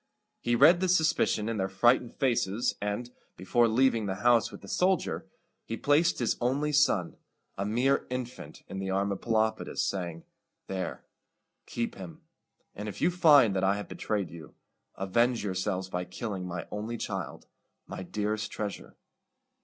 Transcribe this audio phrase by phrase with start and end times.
[0.39, 4.67] He read this suspicion in their frightened faces, and, before leaving the house with the
[4.67, 5.27] soldier,
[5.63, 7.17] he placed his only son,
[7.55, 10.23] a mere infant, in the arms of Pelopidas, saying,
[10.65, 11.05] "There,
[11.67, 12.21] keep him;
[12.73, 14.55] and if you find that I have betrayed you,
[14.95, 17.45] avenge yourselves by killing my only child,
[17.85, 18.95] my dearest treasure."